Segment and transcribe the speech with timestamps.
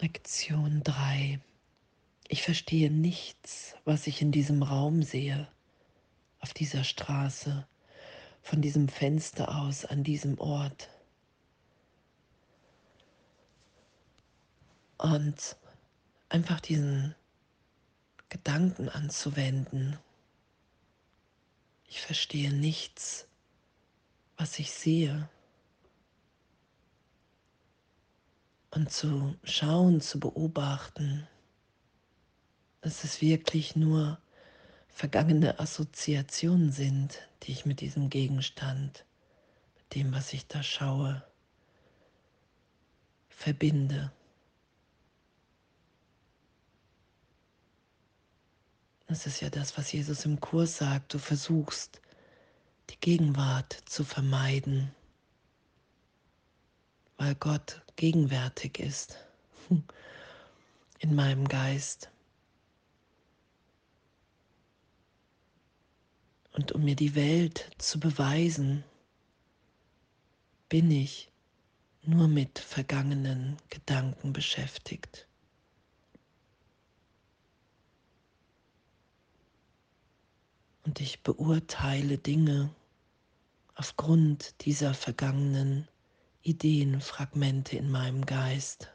[0.00, 1.40] Lektion 3.
[2.28, 5.48] Ich verstehe nichts, was ich in diesem Raum sehe,
[6.38, 7.66] auf dieser Straße,
[8.40, 10.88] von diesem Fenster aus, an diesem Ort.
[14.98, 15.56] Und
[16.28, 17.16] einfach diesen
[18.28, 19.98] Gedanken anzuwenden.
[21.88, 23.26] Ich verstehe nichts,
[24.36, 25.28] was ich sehe.
[28.70, 31.26] Und zu schauen, zu beobachten,
[32.80, 34.18] dass es wirklich nur
[34.88, 39.04] vergangene Assoziationen sind, die ich mit diesem Gegenstand,
[39.76, 41.24] mit dem, was ich da schaue,
[43.28, 44.12] verbinde.
[49.06, 51.14] Das ist ja das, was Jesus im Kurs sagt.
[51.14, 52.02] Du versuchst,
[52.90, 54.94] die Gegenwart zu vermeiden,
[57.18, 59.18] weil Gott gegenwärtig ist
[61.00, 62.10] in meinem Geist.
[66.52, 68.84] Und um mir die Welt zu beweisen,
[70.68, 71.30] bin ich
[72.02, 75.26] nur mit vergangenen Gedanken beschäftigt.
[80.84, 82.74] Und ich beurteile Dinge
[83.74, 85.86] aufgrund dieser vergangenen
[86.42, 88.90] Ideenfragmente in meinem Geist.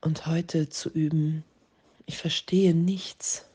[0.00, 1.44] Und heute zu üben,
[2.06, 3.48] ich verstehe nichts,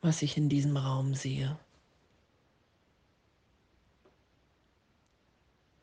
[0.00, 1.58] was ich in diesem Raum sehe.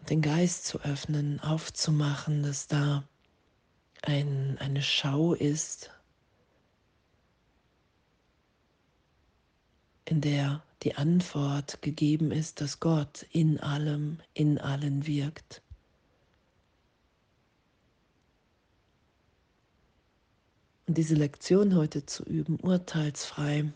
[0.09, 3.08] Den Geist zu öffnen, aufzumachen, dass da
[4.02, 5.92] ein, eine Schau ist,
[10.14, 15.64] in der die Antwort gegeben ist, dass Gott in allem, in allen wirkt.
[20.86, 23.73] Und diese Lektion heute zu üben, urteilsfrei,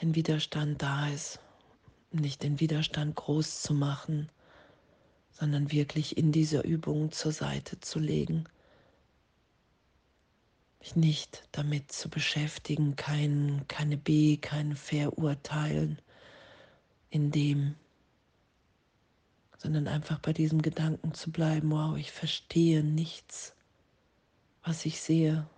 [0.00, 1.38] wenn Widerstand da ist,
[2.10, 4.30] nicht den Widerstand groß zu machen,
[5.30, 8.48] sondern wirklich in dieser Übung zur Seite zu legen
[10.82, 16.02] mich nicht damit zu beschäftigen, kein, keine B, kein Verurteilen
[17.08, 17.76] in dem,
[19.58, 23.54] sondern einfach bei diesem Gedanken zu bleiben, wow, ich verstehe nichts,
[24.64, 25.48] was ich sehe.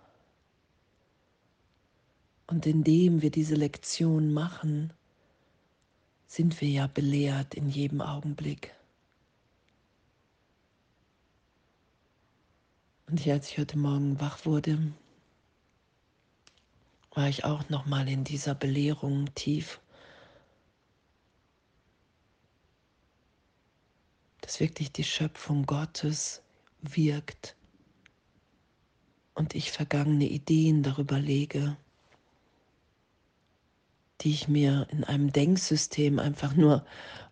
[2.45, 4.93] Und indem wir diese Lektion machen,
[6.27, 8.75] sind wir ja belehrt in jedem Augenblick.
[13.07, 14.93] Und als ich heute Morgen wach wurde,
[17.15, 19.79] war ich auch noch mal in dieser Belehrung tief.
[24.41, 26.43] Dass wirklich die Schöpfung Gottes
[26.81, 27.55] wirkt
[29.33, 31.77] und ich vergangene Ideen darüber lege,
[34.21, 36.85] die ich mir in einem Denksystem einfach nur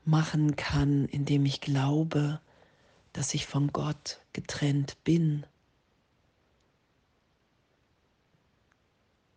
[0.05, 2.41] machen kann, indem ich glaube,
[3.11, 5.45] dass ich von Gott getrennt bin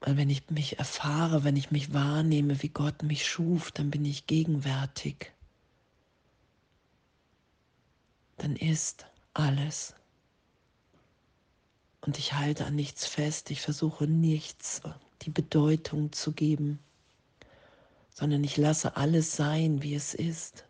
[0.01, 4.05] Weil wenn ich mich erfahre, wenn ich mich wahrnehme, wie Gott mich schuf, dann bin
[4.05, 5.33] ich gegenwärtig.
[8.37, 9.95] Dann ist alles.
[12.03, 14.83] Und ich halte an nichts fest, ich versuche nichts
[15.23, 16.79] die Bedeutung zu geben,
[18.11, 20.65] sondern ich lasse alles sein, wie es ist.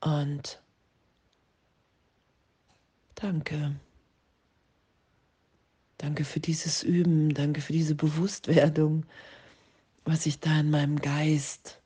[0.00, 0.62] Und
[3.14, 3.78] danke.
[5.98, 9.04] Danke für dieses Üben, danke für diese Bewusstwerdung,
[10.04, 11.80] was ich da in meinem Geist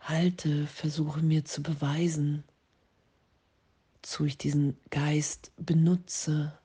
[0.00, 2.44] halte, versuche mir zu beweisen,
[4.02, 6.58] zu ich diesen Geist benutze,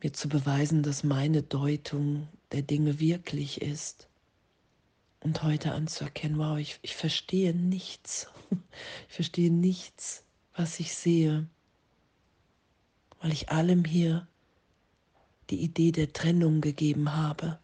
[0.00, 4.08] mir zu beweisen, dass meine Deutung der Dinge wirklich ist.
[5.18, 8.28] Und heute anzuerkennen, wow, ich, ich verstehe nichts.
[9.08, 10.23] Ich verstehe nichts
[10.54, 11.46] was ich sehe,
[13.20, 14.26] weil ich allem hier
[15.50, 17.58] die Idee der Trennung gegeben habe,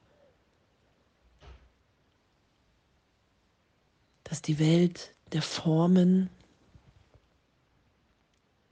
[4.25, 6.31] dass die Welt der Formen,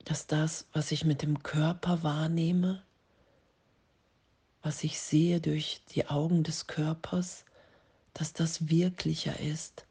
[0.05, 2.83] dass das, was ich mit dem Körper wahrnehme,
[4.61, 7.45] was ich sehe durch die Augen des Körpers,
[8.13, 9.85] dass das wirklicher ist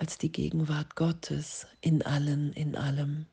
[0.00, 3.26] als die Gegenwart Gottes in allen, in allem.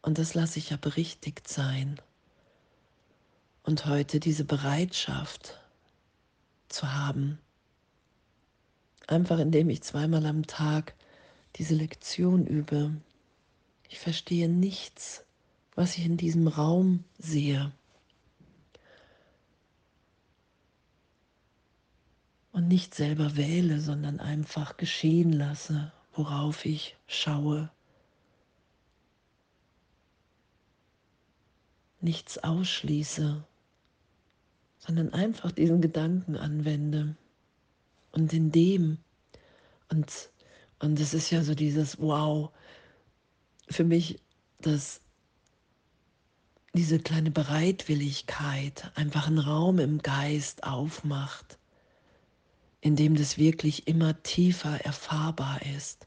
[0.00, 2.00] Und das lasse ich ja berichtigt sein.
[3.64, 5.58] Und heute diese Bereitschaft
[6.68, 7.40] zu haben,
[9.08, 10.94] einfach indem ich zweimal am Tag
[11.56, 12.92] diese Lektion übe.
[13.88, 15.24] Ich verstehe nichts,
[15.74, 17.72] was ich in diesem Raum sehe.
[22.52, 27.70] Und nicht selber wähle, sondern einfach geschehen lasse, worauf ich schaue.
[32.00, 33.44] Nichts ausschließe,
[34.78, 37.16] sondern einfach diesen Gedanken anwende.
[38.12, 38.98] Und in dem,
[39.88, 40.30] und,
[40.80, 42.50] und es ist ja so dieses Wow,
[43.68, 44.18] für mich,
[44.60, 45.00] dass
[46.74, 51.59] diese kleine Bereitwilligkeit einfach einen Raum im Geist aufmacht,
[52.80, 56.06] in dem das wirklich immer tiefer erfahrbar ist,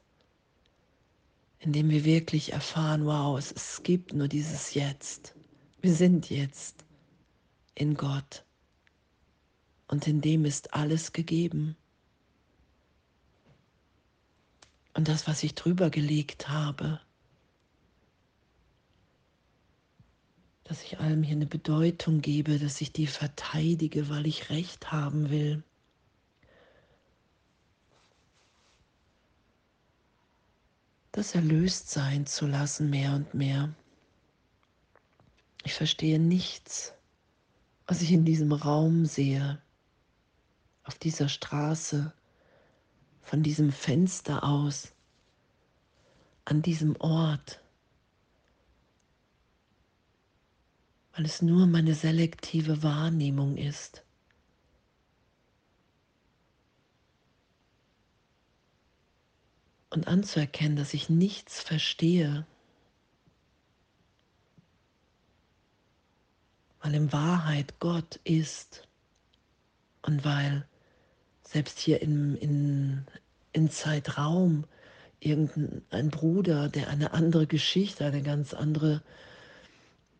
[1.60, 5.34] in dem wir wirklich erfahren, wow, es, es gibt nur dieses Jetzt.
[5.80, 6.84] Wir sind jetzt
[7.74, 8.44] in Gott
[9.88, 11.76] und in dem ist alles gegeben.
[14.94, 17.00] Und das, was ich drüber gelegt habe,
[20.64, 25.30] dass ich allem hier eine Bedeutung gebe, dass ich die verteidige, weil ich Recht haben
[25.30, 25.62] will.
[31.14, 33.72] Das erlöst sein zu lassen, mehr und mehr.
[35.62, 36.92] Ich verstehe nichts,
[37.86, 39.62] was ich in diesem Raum sehe,
[40.82, 42.12] auf dieser Straße,
[43.22, 44.92] von diesem Fenster aus,
[46.46, 47.60] an diesem Ort,
[51.12, 54.02] weil es nur meine selektive Wahrnehmung ist.
[59.94, 62.44] Und anzuerkennen, dass ich nichts verstehe,
[66.82, 68.88] weil in Wahrheit Gott ist
[70.02, 70.66] und weil
[71.42, 73.06] selbst hier in, in,
[73.52, 74.64] in Zeitraum
[75.20, 79.00] irgendein Bruder, der eine andere Geschichte, eine ganz andere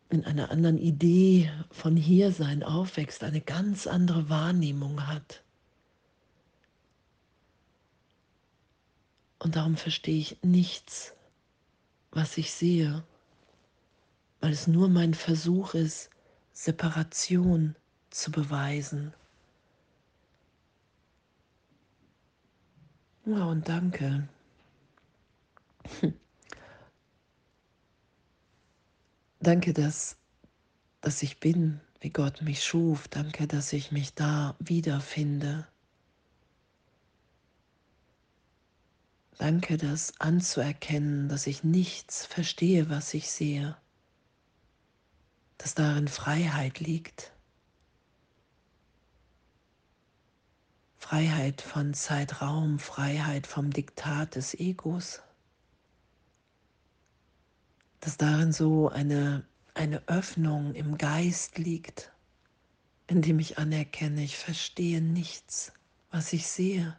[0.09, 5.44] in einer anderen Idee von Hiersein aufwächst, eine ganz andere Wahrnehmung hat.
[9.45, 11.13] Und darum verstehe ich nichts,
[12.09, 13.03] was ich sehe,
[14.39, 16.09] weil es nur mein Versuch ist,
[16.51, 17.75] Separation
[18.09, 19.13] zu beweisen.
[23.27, 24.27] Ja, und danke.
[29.41, 30.17] Danke, dass,
[31.01, 33.07] dass ich bin, wie Gott mich schuf.
[33.09, 35.67] Danke, dass ich mich da wiederfinde.
[39.37, 43.75] Danke, das anzuerkennen, dass ich nichts verstehe, was ich sehe,
[45.57, 47.33] dass darin Freiheit liegt.
[50.97, 55.21] Freiheit von Zeitraum, Freiheit vom Diktat des Egos.
[57.99, 62.11] Dass darin so eine, eine Öffnung im Geist liegt,
[63.07, 65.73] indem ich anerkenne, ich verstehe nichts,
[66.09, 66.97] was ich sehe,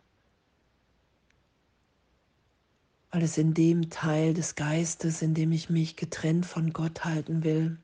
[3.16, 7.44] weil es in dem Teil des Geistes, in dem ich mich getrennt von Gott halten
[7.44, 7.78] will,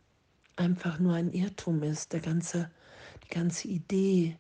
[0.57, 2.71] einfach nur ein Irrtum ist, der ganze,
[3.25, 4.37] die ganze Idee.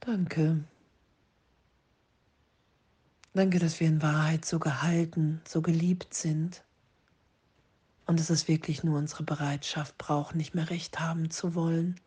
[0.00, 0.64] Danke.
[3.34, 6.64] Danke, dass wir in Wahrheit so gehalten, so geliebt sind
[8.06, 12.00] und dass es wirklich nur unsere Bereitschaft braucht, nicht mehr recht haben zu wollen.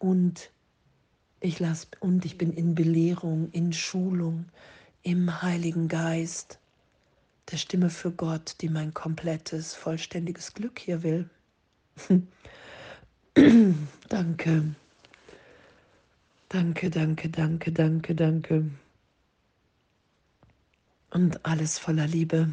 [0.00, 0.50] Und
[1.42, 4.46] ich lass, und ich bin in Belehrung, in Schulung,
[5.02, 6.58] im Heiligen Geist,
[7.50, 11.28] der Stimme für Gott, die mein komplettes, vollständiges Glück hier will.
[14.08, 14.74] danke.
[16.48, 18.70] Danke, danke, danke, danke, danke
[21.12, 22.48] und alles voller Liebe.